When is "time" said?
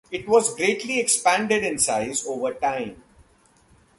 2.55-3.03